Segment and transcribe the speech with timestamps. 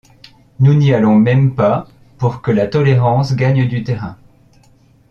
[0.59, 4.17] Nous n’y allons même pas pour que la tolérance gagne du terrain…